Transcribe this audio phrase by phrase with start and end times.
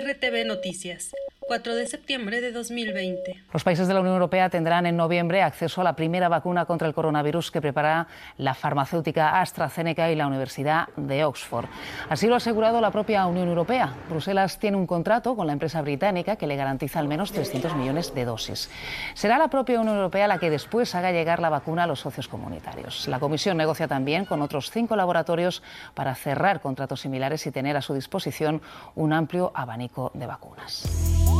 [0.00, 1.10] RTV Noticias.
[1.46, 3.44] 4 de septiembre de 2020.
[3.52, 6.88] Los países de la Unión Europea tendrán en noviembre acceso a la primera vacuna contra
[6.88, 8.06] el coronavirus que prepara
[8.38, 11.66] la farmacéutica AstraZeneca y la Universidad de Oxford.
[12.08, 13.92] Así lo ha asegurado la propia Unión Europea.
[14.08, 18.14] Bruselas tiene un contrato con la empresa británica que le garantiza al menos 300 millones
[18.14, 18.70] de dosis.
[19.14, 22.28] Será la propia Unión Europea la que después haga llegar la vacuna a los socios
[22.28, 23.08] comunitarios.
[23.08, 25.62] La Comisión negocia también con otros cinco laboratorios
[25.94, 28.62] para cerrar contratos similares y tener a su disposición
[28.94, 31.31] un amplio abanico de vacunas.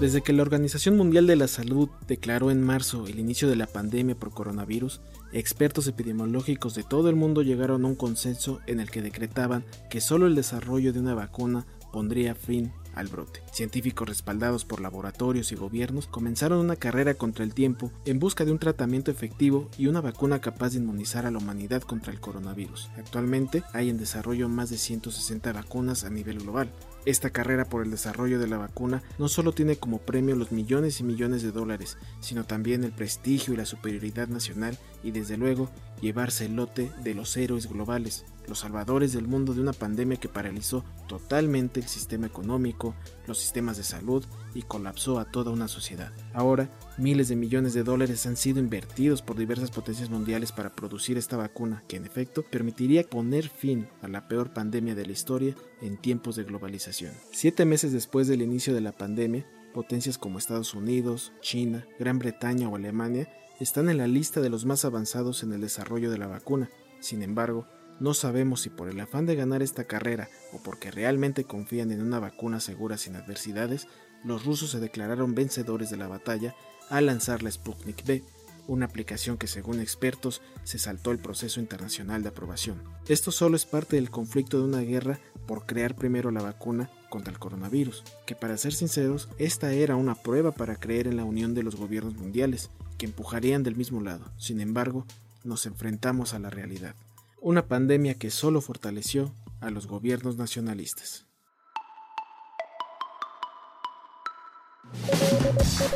[0.00, 3.66] Desde que la Organización Mundial de la Salud declaró en marzo el inicio de la
[3.66, 8.90] pandemia por coronavirus, expertos epidemiológicos de todo el mundo llegaron a un consenso en el
[8.90, 13.42] que decretaban que solo el desarrollo de una vacuna pondría fin al brote.
[13.52, 18.52] Científicos respaldados por laboratorios y gobiernos comenzaron una carrera contra el tiempo en busca de
[18.52, 22.88] un tratamiento efectivo y una vacuna capaz de inmunizar a la humanidad contra el coronavirus.
[22.96, 26.72] Actualmente hay en desarrollo más de 160 vacunas a nivel global,
[27.04, 31.00] esta carrera por el desarrollo de la vacuna no solo tiene como premio los millones
[31.00, 35.70] y millones de dólares, sino también el prestigio y la superioridad nacional y desde luego
[36.00, 40.28] llevarse el lote de los héroes globales, los salvadores del mundo de una pandemia que
[40.28, 42.94] paralizó totalmente el sistema económico,
[43.26, 46.12] los sistemas de salud y colapsó a toda una sociedad.
[46.34, 51.16] Ahora, miles de millones de dólares han sido invertidos por diversas potencias mundiales para producir
[51.16, 55.54] esta vacuna que en efecto permitiría poner fin a la peor pandemia de la historia
[55.80, 57.12] en tiempos de globalización.
[57.30, 62.68] Siete meses después del inicio de la pandemia, potencias como Estados Unidos, China, Gran Bretaña
[62.68, 63.28] o Alemania
[63.60, 66.68] están en la lista de los más avanzados en el desarrollo de la vacuna.
[66.98, 67.66] Sin embargo,
[68.00, 72.02] no sabemos si por el afán de ganar esta carrera o porque realmente confían en
[72.02, 73.86] una vacuna segura sin adversidades,
[74.24, 76.54] los rusos se declararon vencedores de la batalla
[76.88, 78.24] al lanzar la Sputnik V,
[78.66, 82.82] una aplicación que según expertos se saltó el proceso internacional de aprobación.
[83.08, 87.32] Esto solo es parte del conflicto de una guerra por crear primero la vacuna contra
[87.32, 91.54] el coronavirus, que para ser sinceros, esta era una prueba para creer en la unión
[91.54, 94.30] de los gobiernos mundiales, que empujarían del mismo lado.
[94.38, 95.06] Sin embargo,
[95.42, 96.94] nos enfrentamos a la realidad.
[97.42, 101.26] Una pandemia que solo fortaleció a los gobiernos nacionalistas.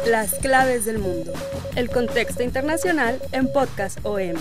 [0.07, 1.35] Las claves del mundo.
[1.77, 4.37] El contexto internacional en Podcast OM.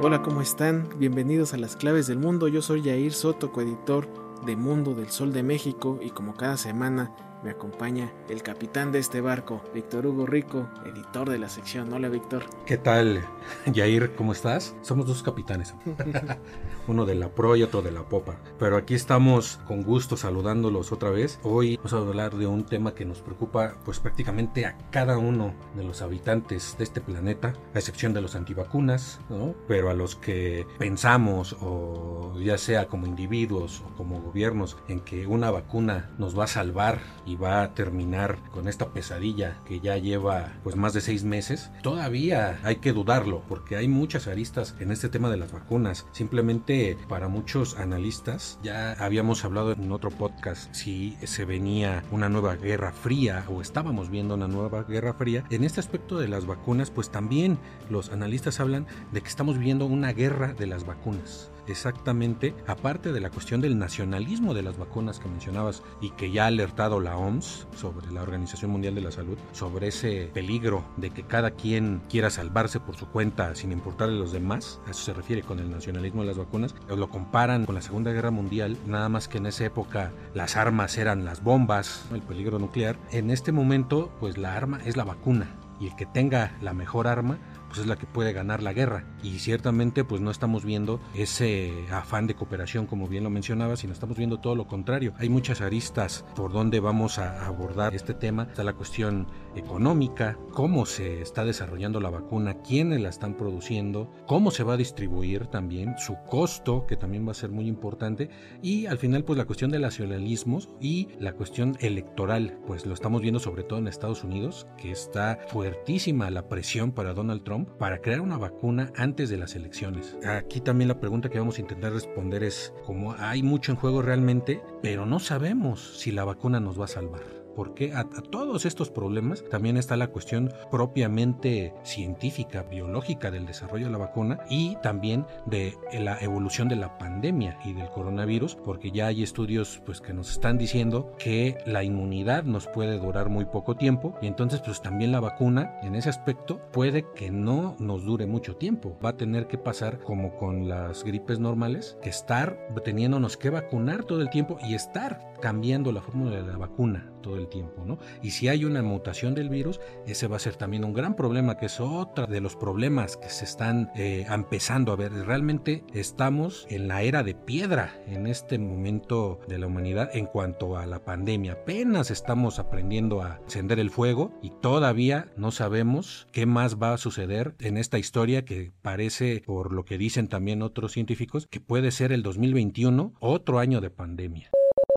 [0.00, 0.88] Hola, ¿cómo están?
[0.96, 2.46] Bienvenidos a Las Claves del Mundo.
[2.46, 4.08] Yo soy Yair Soto, coeditor
[4.46, 7.12] de Mundo del Sol de México y como cada semana
[7.42, 11.92] me acompaña el capitán de este barco, Víctor Hugo Rico, editor de la sección.
[11.92, 12.44] Hola, Víctor.
[12.66, 13.24] ¿Qué tal,
[13.66, 14.14] Yair?
[14.14, 14.74] ¿Cómo estás?
[14.82, 15.74] Somos dos capitanes.
[16.86, 18.36] Uno de la pro y otro de la popa.
[18.58, 21.38] Pero aquí estamos con gusto saludándolos otra vez.
[21.42, 25.54] Hoy vamos a hablar de un tema que nos preocupa pues prácticamente a cada uno
[25.76, 29.54] de los habitantes de este planeta, a excepción de los antivacunas, ¿no?
[29.68, 35.26] Pero a los que pensamos o ya sea como individuos o como gobiernos en que
[35.26, 39.96] una vacuna nos va a salvar y va a terminar con esta pesadilla que ya
[39.96, 44.90] lleva pues más de seis meses, todavía hay que dudarlo porque hay muchas aristas en
[44.90, 46.06] este tema de las vacunas.
[46.10, 52.56] Simplemente para muchos analistas ya habíamos hablado en otro podcast si se venía una nueva
[52.56, 55.44] guerra fría o estábamos viendo una nueva guerra fría.
[55.50, 57.58] En este aspecto de las vacunas pues también
[57.88, 63.20] los analistas hablan de que estamos viendo una guerra de las vacunas exactamente, aparte de
[63.20, 67.16] la cuestión del nacionalismo de las vacunas que mencionabas y que ya ha alertado la
[67.16, 72.02] OMS sobre la Organización Mundial de la Salud, sobre ese peligro de que cada quien
[72.08, 75.58] quiera salvarse por su cuenta sin importarle a los demás, a eso se refiere con
[75.58, 79.38] el nacionalismo de las vacunas, lo comparan con la Segunda Guerra Mundial, nada más que
[79.38, 84.38] en esa época las armas eran las bombas, el peligro nuclear, en este momento pues
[84.38, 87.38] la arma es la vacuna y el que tenga la mejor arma
[87.70, 89.04] pues es la que puede ganar la guerra.
[89.22, 93.92] Y ciertamente pues no estamos viendo ese afán de cooperación como bien lo mencionaba, sino
[93.92, 95.14] estamos viendo todo lo contrario.
[95.18, 98.42] Hay muchas aristas por donde vamos a abordar este tema.
[98.42, 104.50] Está la cuestión económica, cómo se está desarrollando la vacuna, quiénes la están produciendo, cómo
[104.50, 108.30] se va a distribuir también, su costo, que también va a ser muy importante,
[108.62, 113.22] y al final pues la cuestión de nacionalismos y la cuestión electoral, pues lo estamos
[113.22, 118.00] viendo sobre todo en Estados Unidos, que está fuertísima la presión para Donald Trump para
[118.00, 120.16] crear una vacuna antes de las elecciones.
[120.24, 124.02] Aquí también la pregunta que vamos a intentar responder es, como hay mucho en juego
[124.02, 128.90] realmente, pero no sabemos si la vacuna nos va a salvar porque a, todos estos
[128.90, 135.26] problemas también está la cuestión propiamente científica, biológica del desarrollo de la vacuna y también
[135.46, 140.12] de la evolución de la pandemia y del coronavirus, porque ya hay estudios pues que
[140.12, 144.80] nos están diciendo que la inmunidad nos puede durar muy poco tiempo y entonces pues
[144.82, 148.96] también la vacuna en ese aspecto puede que no nos dure mucho tiempo.
[149.04, 154.04] Va a tener que pasar como con las gripes normales, que estar teniéndonos que vacunar
[154.04, 157.98] todo el tiempo y estar cambiando la fórmula de la vacuna todo el tiempo, ¿no?
[158.22, 161.56] Y si hay una mutación del virus, ese va a ser también un gran problema,
[161.56, 165.12] que es otro de los problemas que se están eh, empezando a ver.
[165.12, 170.76] Realmente estamos en la era de piedra en este momento de la humanidad en cuanto
[170.76, 171.52] a la pandemia.
[171.52, 176.98] Apenas estamos aprendiendo a encender el fuego y todavía no sabemos qué más va a
[176.98, 181.90] suceder en esta historia que parece, por lo que dicen también otros científicos, que puede
[181.90, 184.50] ser el 2021 otro año de pandemia.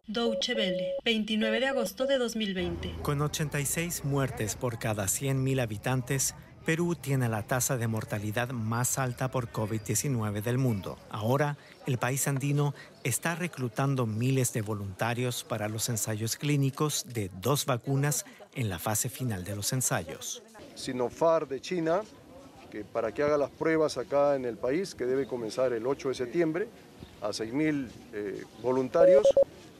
[0.08, 2.98] Deutsche Welle, 29 de agosto de 2020.
[3.04, 6.36] Con 86 muertes por cada 100.000 habitantes,
[6.66, 10.98] Perú tiene la tasa de mortalidad más alta por COVID-19 del mundo.
[11.10, 11.56] Ahora,
[11.88, 12.74] el país andino
[13.06, 19.08] está reclutando miles de voluntarios para los ensayos clínicos de dos vacunas en la fase
[19.08, 20.44] final de los ensayos.
[20.76, 22.02] Sinopharm de China,
[22.70, 26.10] que para que haga las pruebas acá en el país, que debe comenzar el 8
[26.10, 26.68] de septiembre,
[27.22, 29.26] a 6.000 eh, voluntarios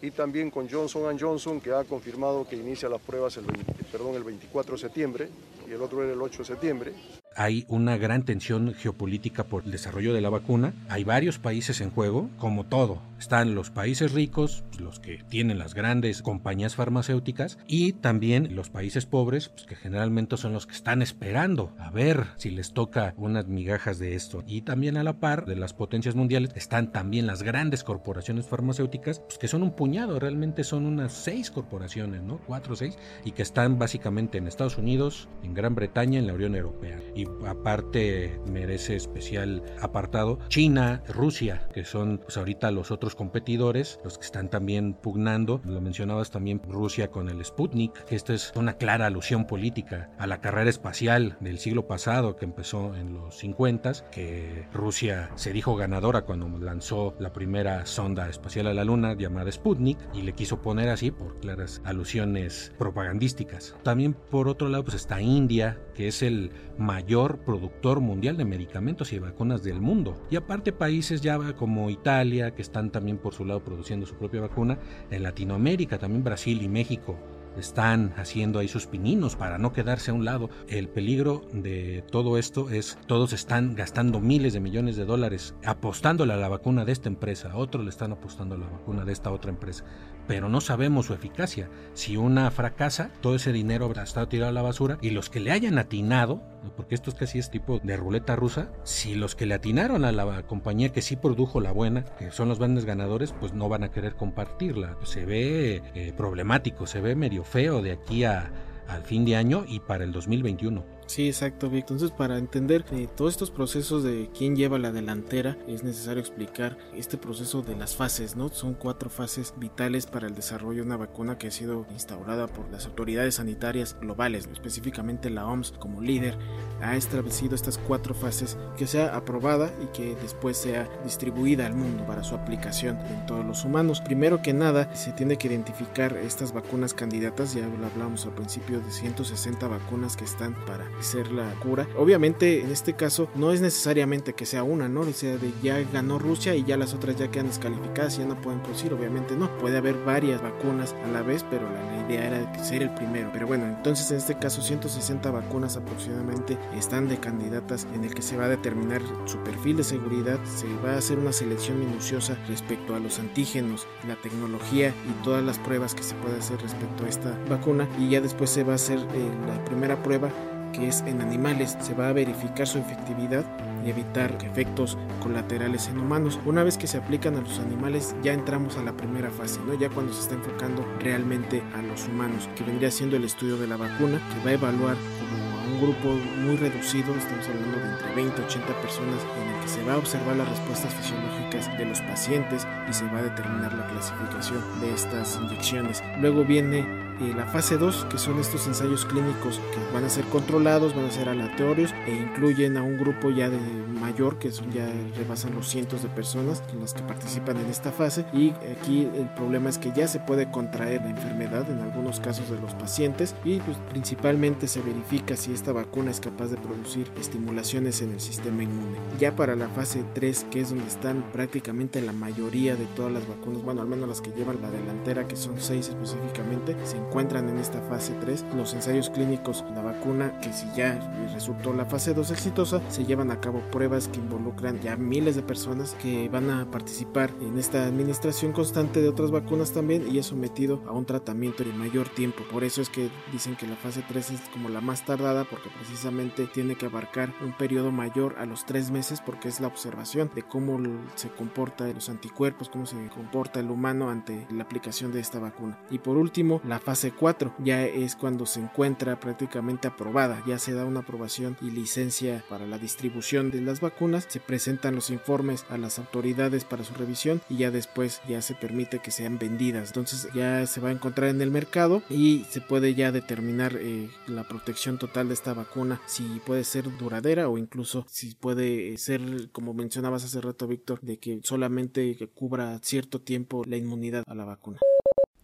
[0.04, 3.46] y también con Johnson Johnson, que ha confirmado que inicia las pruebas el,
[3.90, 5.30] perdón, el 24 de septiembre
[5.66, 6.94] y el otro era el 8 de septiembre
[7.36, 10.74] hay una gran tensión geopolítica por el desarrollo de la vacuna.
[10.90, 13.02] Hay varios países en juego, como todo.
[13.20, 18.70] Están los países ricos, pues, los que tienen las grandes compañías farmacéuticas, y también los
[18.70, 23.14] países pobres, pues, que generalmente son los que están esperando a ver si les toca
[23.18, 24.44] unas migajas de esto.
[24.46, 29.20] Y también a la par de las potencias mundiales están también las grandes corporaciones farmacéuticas,
[29.20, 32.40] pues, que son un puñado, realmente son unas seis corporaciones, ¿no?
[32.40, 36.34] Cuatro o seis, y que están básicamente en Estados Unidos, en Gran Bretaña, en la
[36.34, 37.00] Unión Europea
[37.48, 44.26] aparte merece especial apartado China, Rusia, que son pues, ahorita los otros competidores, los que
[44.26, 45.62] están también pugnando.
[45.66, 50.28] Lo mencionabas también Rusia con el Sputnik, que esto es una clara alusión política a
[50.28, 55.76] la carrera espacial del siglo pasado que empezó en los 50, que Rusia se dijo
[55.76, 60.62] ganadora cuando lanzó la primera sonda espacial a la Luna llamada Sputnik y le quiso
[60.62, 63.76] poner así por claras alusiones propagandísticas.
[63.84, 67.13] También por otro lado pues está India, que es el mayor
[67.46, 70.16] productor mundial de medicamentos y vacunas del mundo.
[70.30, 74.42] Y aparte países ya como Italia, que están también por su lado produciendo su propia
[74.42, 74.80] vacuna,
[75.12, 77.18] en Latinoamérica, también Brasil y México
[77.58, 80.50] están haciendo ahí sus pininos para no quedarse a un lado.
[80.68, 86.34] El peligro de todo esto es todos están gastando miles de millones de dólares apostándole
[86.34, 89.32] a la vacuna de esta empresa, otros le están apostando a la vacuna de esta
[89.32, 89.86] otra empresa
[90.28, 91.70] pero no sabemos su eficacia.
[91.94, 95.40] Si una fracasa, todo ese dinero habrá estado tirado a la basura y los que
[95.40, 96.42] le hayan atinado,
[96.76, 100.12] porque esto es casi es tipo de ruleta rusa, si los que le atinaron a
[100.12, 103.84] la compañía que sí produjo la buena, que son los grandes ganadores, pues no van
[103.84, 104.98] a querer compartirla.
[105.04, 108.52] Se ve eh, problemático, se ve medio feo de aquí a,
[108.88, 110.93] al fin de año y para el 2021.
[111.06, 111.82] Sí, exacto, Vic.
[111.82, 116.78] Entonces, para entender eh, todos estos procesos de quién lleva la delantera, es necesario explicar
[116.96, 118.50] este proceso de las fases, ¿no?
[118.50, 122.70] Son cuatro fases vitales para el desarrollo de una vacuna que ha sido instaurada por
[122.72, 126.38] las autoridades sanitarias globales, específicamente la OMS como líder,
[126.82, 132.06] ha establecido estas cuatro fases que sea aprobada y que después sea distribuida al mundo
[132.06, 134.02] para su aplicación en todos los humanos.
[134.02, 138.80] Primero que nada, se tiene que identificar estas vacunas candidatas, ya lo hablamos al principio
[138.80, 141.88] de 160 vacunas que están para ser la cura.
[141.98, 145.04] Obviamente en este caso no es necesariamente que sea una, ¿no?
[145.14, 148.40] sea de ya ganó Rusia y ya las otras ya quedan descalificadas y ya no
[148.42, 149.50] pueden producir, obviamente no.
[149.58, 153.30] Puede haber varias vacunas a la vez, pero la, idea era ser el primero.
[153.32, 158.22] Pero bueno, entonces en este caso 160 vacunas aproximadamente están de candidatas en el que
[158.22, 162.38] se va a determinar su perfil de seguridad, se va a hacer una selección minuciosa
[162.48, 167.06] respecto a los antígenos, la tecnología y todas las pruebas que se puede hacer respecto
[167.06, 170.30] a esta vacuna y ya después se va a hacer eh, la primera prueba
[170.74, 171.78] que es en animales.
[171.80, 173.46] Se va a verificar su efectividad
[173.86, 176.40] y evitar efectos colaterales en humanos.
[176.46, 179.74] Una vez que se aplican a los animales, ya entramos a la primera fase, ¿no?
[179.74, 183.68] Ya cuando se está enfocando realmente a los humanos, que vendría siendo el estudio de
[183.68, 186.10] la vacuna, que va a evaluar como un grupo
[186.42, 189.94] muy reducido, estamos hablando de entre 20 y 80 personas, en el que se va
[189.94, 194.62] a observar las respuestas fisiológicas de los pacientes y se va a determinar la clasificación
[194.82, 196.04] de estas inyecciones.
[196.20, 196.86] Luego viene
[197.22, 201.06] eh, la fase 2, que son estos ensayos clínicos que van a ser controlados, van
[201.06, 203.60] a ser aleatorios e incluyen a un grupo ya de
[204.00, 207.92] mayor, que son ya rebasan los cientos de personas en las que participan en esta
[207.92, 208.26] fase.
[208.34, 212.50] Y aquí el problema es que ya se puede contraer la enfermedad en algunos casos
[212.50, 217.12] de los pacientes y pues, principalmente se verifica si esta vacuna es capaz de producir
[217.20, 218.98] estimulaciones en el sistema inmune.
[219.20, 223.28] Ya para la fase 3, que es donde están prácticamente la mayoría de todas las
[223.28, 227.60] vacunas, bueno, al menos las que llevan la delantera, que son 6 específicamente, se en
[227.60, 228.44] esta fase 3.
[228.58, 231.00] Los ensayos clínicos, la vacuna, que si ya
[231.34, 235.44] resultó la fase 2 exitosa, se llevan a cabo pruebas que involucran ya miles de
[235.44, 240.26] personas que van a participar en esta administración constante de otras vacunas también y es
[240.26, 242.44] sometido a un tratamiento de mayor tiempo.
[242.52, 245.70] Por eso es que dicen que la fase 3 es como la más tardada porque
[245.70, 250.32] precisamente tiene que abarcar un periodo mayor a los 3 meses porque es la observación
[250.34, 250.80] de cómo
[251.14, 255.80] se comporta los anticuerpos, cómo se comporta el humano ante la aplicación de esta vacuna.
[255.92, 260.60] Y por último, la fase fase 4 ya es cuando se encuentra prácticamente aprobada, ya
[260.60, 265.10] se da una aprobación y licencia para la distribución de las vacunas, se presentan los
[265.10, 269.40] informes a las autoridades para su revisión y ya después ya se permite que sean
[269.40, 269.88] vendidas.
[269.88, 274.12] Entonces ya se va a encontrar en el mercado y se puede ya determinar eh,
[274.28, 279.50] la protección total de esta vacuna, si puede ser duradera o incluso si puede ser,
[279.52, 284.46] como mencionabas hace rato Víctor, de que solamente cubra cierto tiempo la inmunidad a la
[284.46, 284.78] vacuna.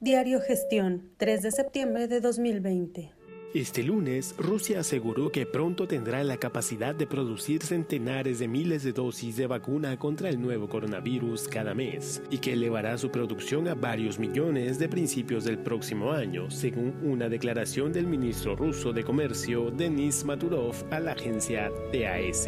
[0.01, 3.11] Diario Gestión, 3 de septiembre de 2020.
[3.53, 8.93] Este lunes, Rusia aseguró que pronto tendrá la capacidad de producir centenares de miles de
[8.93, 13.75] dosis de vacuna contra el nuevo coronavirus cada mes y que elevará su producción a
[13.75, 19.69] varios millones de principios del próximo año, según una declaración del ministro ruso de Comercio,
[19.69, 22.47] Denis Maturov, a la agencia TAS.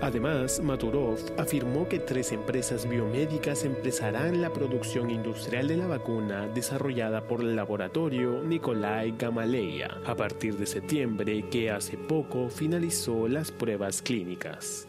[0.00, 7.26] Además, Maturov afirmó que tres empresas biomédicas empezarán la producción industrial de la vacuna desarrollada
[7.26, 14.00] por el laboratorio Nikolai Gamaleya a partir de septiembre, que hace poco finalizó las pruebas
[14.00, 14.86] clínicas.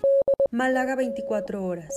[0.51, 1.91] Málaga 24 horas.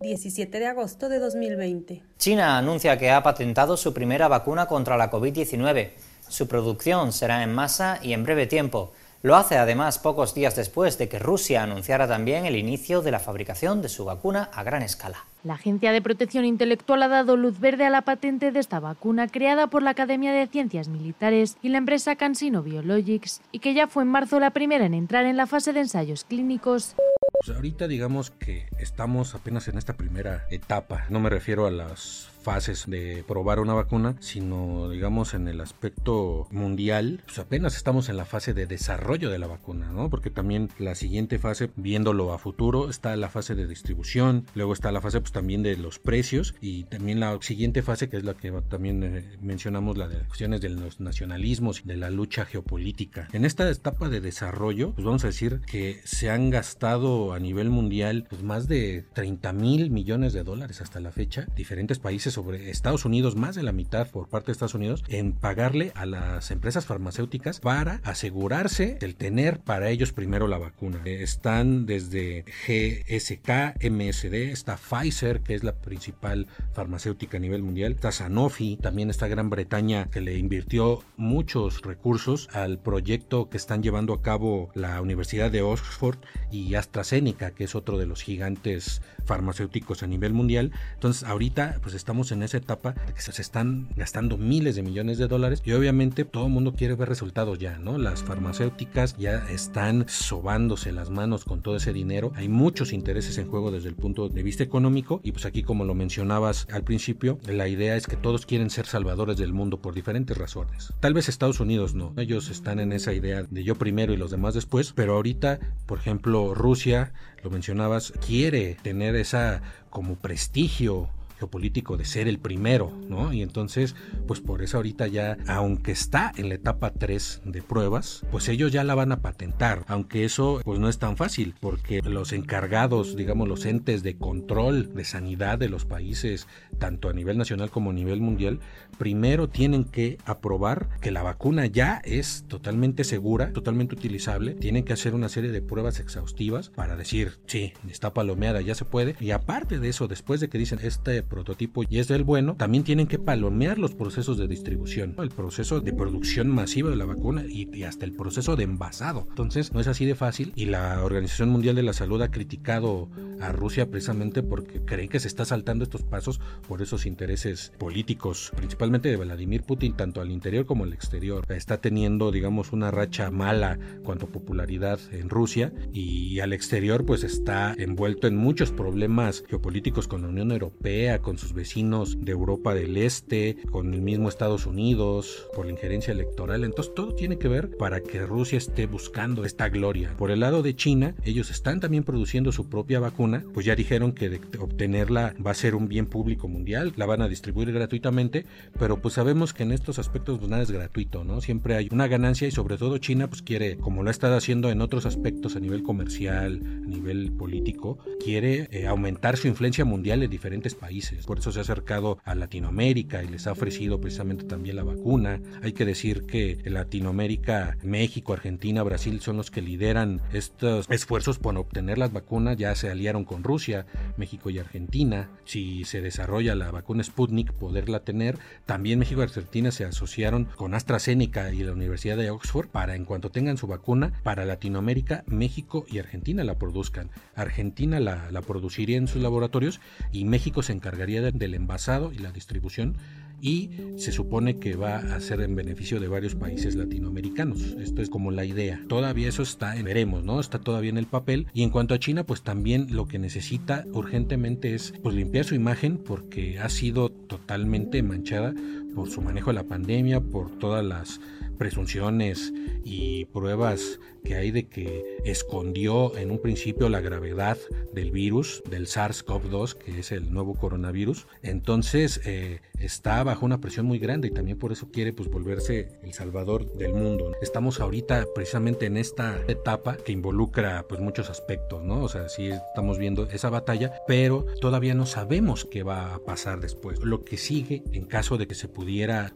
[0.00, 2.02] 17 de agosto de 2020.
[2.18, 5.90] China anuncia que ha patentado su primera vacuna contra la COVID-19.
[6.28, 8.92] Su producción será en masa y en breve tiempo.
[9.24, 13.20] Lo hace además pocos días después de que Rusia anunciara también el inicio de la
[13.20, 15.26] fabricación de su vacuna a gran escala.
[15.44, 19.28] La Agencia de Protección Intelectual ha dado luz verde a la patente de esta vacuna
[19.28, 23.86] creada por la Academia de Ciencias Militares y la empresa Cansino Biologics y que ya
[23.86, 26.96] fue en marzo la primera en entrar en la fase de ensayos clínicos.
[27.44, 31.04] Pues ahorita digamos que estamos apenas en esta primera etapa.
[31.10, 36.46] No me refiero a las fases de probar una vacuna, sino digamos en el aspecto
[36.50, 40.10] mundial, pues apenas estamos en la fase de desarrollo de la vacuna, ¿no?
[40.10, 44.92] Porque también la siguiente fase, viéndolo a futuro, está la fase de distribución, luego está
[44.92, 48.34] la fase pues también de los precios y también la siguiente fase que es la
[48.34, 53.28] que también eh, mencionamos, la de cuestiones de los nacionalismos de la lucha geopolítica.
[53.32, 57.70] En esta etapa de desarrollo, pues vamos a decir que se han gastado a nivel
[57.70, 62.70] mundial pues más de 30 mil millones de dólares hasta la fecha, diferentes países sobre
[62.70, 66.50] Estados Unidos, más de la mitad por parte de Estados Unidos, en pagarle a las
[66.50, 71.00] empresas farmacéuticas para asegurarse el tener para ellos primero la vacuna.
[71.04, 78.12] Están desde GSK, MSD, está Pfizer, que es la principal farmacéutica a nivel mundial, está
[78.12, 84.14] Sanofi, también está Gran Bretaña, que le invirtió muchos recursos al proyecto que están llevando
[84.14, 86.18] a cabo la Universidad de Oxford
[86.50, 90.72] y AstraZeneca, que es otro de los gigantes farmacéuticos a nivel mundial.
[90.94, 95.28] Entonces, ahorita pues estamos en esa etapa que se están gastando miles de millones de
[95.28, 97.98] dólares y obviamente todo el mundo quiere ver resultados ya, ¿no?
[97.98, 102.32] Las farmacéuticas ya están sobándose las manos con todo ese dinero.
[102.36, 105.84] Hay muchos intereses en juego desde el punto de vista económico y pues aquí como
[105.84, 109.94] lo mencionabas al principio, la idea es que todos quieren ser salvadores del mundo por
[109.94, 110.92] diferentes razones.
[111.00, 114.30] Tal vez Estados Unidos no, ellos están en esa idea de yo primero y los
[114.30, 117.12] demás después, pero ahorita, por ejemplo, Rusia,
[117.42, 121.08] lo mencionabas, quiere tener esa como prestigio
[121.42, 123.32] geopolítico de ser el primero, ¿no?
[123.32, 123.96] Y entonces,
[124.28, 128.70] pues por eso ahorita ya, aunque está en la etapa 3 de pruebas, pues ellos
[128.70, 133.16] ya la van a patentar, aunque eso pues no es tan fácil, porque los encargados,
[133.16, 136.46] digamos, los entes de control de sanidad de los países,
[136.78, 138.60] tanto a nivel nacional como a nivel mundial,
[138.98, 144.92] primero tienen que aprobar que la vacuna ya es totalmente segura, totalmente utilizable, tienen que
[144.92, 149.32] hacer una serie de pruebas exhaustivas para decir, sí, está palomeada, ya se puede, y
[149.32, 153.06] aparte de eso, después de que dicen este prototipo y es del bueno, también tienen
[153.06, 157.82] que palomear los procesos de distribución, el proceso de producción masiva de la vacuna y,
[157.84, 159.26] hasta el proceso de envasado.
[159.30, 163.08] Entonces, no es así de fácil y la Organización Mundial de la Salud ha criticado
[163.40, 168.52] a Rusia precisamente porque creen que se está saltando estos pasos por esos intereses políticos,
[168.54, 171.46] principalmente de Vladimir Putin, tanto al interior como al exterior.
[171.48, 177.74] Está teniendo, digamos, una racha mala cuanto popularidad en Rusia y al exterior pues está
[177.78, 182.96] envuelto en muchos problemas geopolíticos con la Unión Europea, con sus vecinos de Europa del
[182.96, 186.64] Este, con el mismo Estados Unidos, por la injerencia electoral.
[186.64, 190.14] Entonces todo tiene que ver para que Rusia esté buscando esta gloria.
[190.18, 194.12] Por el lado de China, ellos están también produciendo su propia vacuna, pues ya dijeron
[194.12, 198.46] que obtenerla va a ser un bien público mundial, la van a distribuir gratuitamente,
[198.78, 201.40] pero pues sabemos que en estos aspectos pues nada es gratuito, ¿no?
[201.40, 204.70] Siempre hay una ganancia y sobre todo China pues quiere, como lo ha estado haciendo
[204.70, 210.22] en otros aspectos a nivel comercial, a nivel político, quiere eh, aumentar su influencia mundial
[210.22, 211.01] en diferentes países.
[211.26, 215.40] Por eso se ha acercado a Latinoamérica y les ha ofrecido precisamente también la vacuna.
[215.62, 221.52] Hay que decir que Latinoamérica, México, Argentina, Brasil son los que lideran estos esfuerzos por
[221.56, 225.30] obtener las vacunas, ya se aliaron con Rusia, México y Argentina.
[225.44, 230.74] Si se desarrolla la vacuna Sputnik, poderla tener, también México y Argentina se asociaron con
[230.74, 235.84] AstraZeneca y la Universidad de Oxford para en cuanto tengan su vacuna, para Latinoamérica, México
[235.88, 237.10] y Argentina la produzcan.
[237.34, 239.80] Argentina la, la produciría en sus laboratorios
[240.12, 242.96] y México se del envasado y la distribución
[243.42, 247.60] y se supone que va a ser en beneficio de varios países latinoamericanos.
[247.80, 248.80] Esto es como la idea.
[248.88, 250.38] Todavía eso está, veremos, ¿no?
[250.38, 251.48] Está todavía en el papel.
[251.52, 255.56] Y en cuanto a China, pues también lo que necesita urgentemente es pues limpiar su
[255.56, 258.54] imagen porque ha sido totalmente manchada
[258.94, 261.20] por su manejo de la pandemia, por todas las
[261.58, 262.52] presunciones
[262.84, 267.58] y pruebas que hay de que escondió en un principio la gravedad
[267.92, 271.26] del virus, del SARS-CoV-2, que es el nuevo coronavirus.
[271.42, 275.88] Entonces eh, está bajo una presión muy grande y también por eso quiere pues volverse
[276.02, 277.32] el salvador del mundo.
[277.42, 282.02] Estamos ahorita precisamente en esta etapa que involucra pues muchos aspectos, ¿no?
[282.02, 286.60] O sea, sí estamos viendo esa batalla, pero todavía no sabemos qué va a pasar
[286.60, 287.00] después.
[287.00, 288.81] Lo que sigue en caso de que se pudiera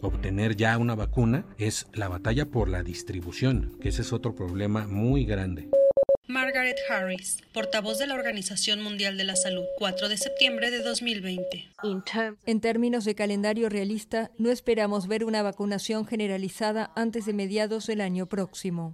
[0.01, 4.87] obtener ya una vacuna es la batalla por la distribución, que ese es otro problema
[4.87, 5.69] muy grande.
[6.29, 11.69] Margaret Harris, portavoz de la Organización Mundial de la Salud, 4 de septiembre de 2020.
[12.47, 18.01] En términos de calendario realista, no esperamos ver una vacunación generalizada antes de mediados del
[18.01, 18.93] año próximo.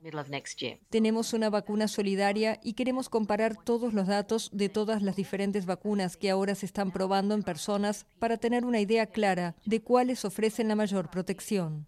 [0.91, 6.19] Tenemos una vacuna solidaria y queremos comparar todos los datos de todas las diferentes vacunas
[6.19, 10.69] que ahora se están probando en personas para tener una idea clara de cuáles ofrecen
[10.69, 11.87] la mayor protección.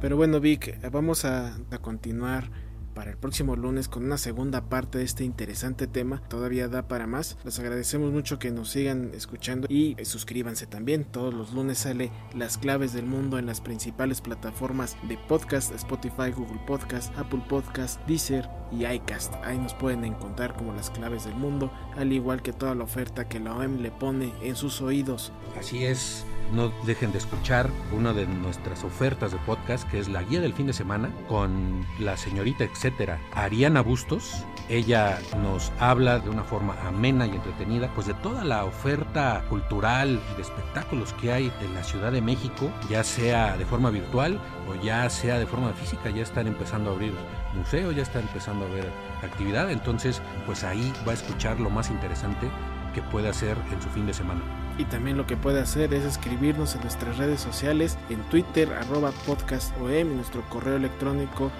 [0.00, 2.50] Pero bueno, Vic, vamos a, continuar
[2.94, 6.22] para el próximo lunes con una segunda parte de este interesante tema.
[6.28, 7.36] Todavía da para más.
[7.44, 11.04] Les agradecemos mucho que nos sigan escuchando y suscríbanse también.
[11.04, 16.30] Todos los lunes sale Las claves del mundo en las principales plataformas de podcast, Spotify,
[16.34, 19.34] Google Podcast, Apple Podcast, Deezer y iCast.
[19.44, 23.28] Ahí nos pueden encontrar como las claves del mundo, al igual que toda la oferta
[23.28, 25.32] que la OEM le pone en sus oídos.
[25.56, 30.22] Así es no dejen de escuchar una de nuestras ofertas de podcast que es la
[30.22, 34.44] guía del fin de semana con la señorita etcétera Ariana Bustos.
[34.68, 40.20] Ella nos habla de una forma amena y entretenida pues de toda la oferta cultural
[40.32, 44.38] y de espectáculos que hay en la Ciudad de México, ya sea de forma virtual
[44.68, 47.14] o ya sea de forma física, ya están empezando a abrir
[47.54, 48.90] museos, ya están empezando a ver
[49.22, 52.48] actividad, entonces pues ahí va a escuchar lo más interesante
[52.92, 54.40] que puede hacer en su fin de semana.
[54.78, 59.10] Y también lo que puede hacer es escribirnos en nuestras redes sociales, en Twitter, arroba
[59.26, 61.50] podcastom, y nuestro correo electrónico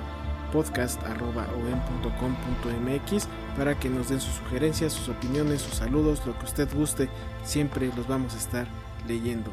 [0.53, 7.09] podcast.om.com.mx para que nos den sus sugerencias, sus opiniones, sus saludos, lo que usted guste,
[7.43, 8.69] siempre los vamos a estar
[9.07, 9.51] leyendo.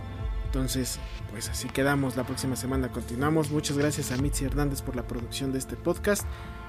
[0.56, 2.15] Entonces, pues así quedamos.
[2.15, 3.52] La próxima semana continuamos.
[3.52, 6.26] Muchas gracias a Mitzi Hernández por la producción de este podcast.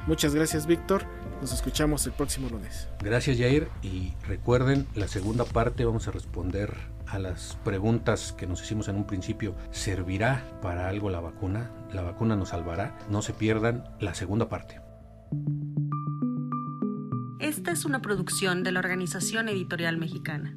[0.09, 1.05] Muchas gracias, Víctor.
[1.40, 2.88] Nos escuchamos el próximo lunes.
[2.99, 3.68] Gracias, Jair.
[3.83, 8.96] Y recuerden, la segunda parte vamos a responder a las preguntas que nos hicimos en
[8.96, 9.55] un principio.
[9.70, 11.70] ¿Servirá para algo la vacuna?
[11.92, 12.99] ¿La vacuna nos salvará?
[13.09, 14.81] No se pierdan la segunda parte.
[17.38, 20.57] Esta es una producción de la Organización Editorial Mexicana.